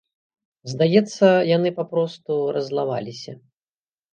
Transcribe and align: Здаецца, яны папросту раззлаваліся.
Здаецца, 0.71 1.25
яны 1.57 1.69
папросту 1.81 2.39
раззлаваліся. 2.57 3.37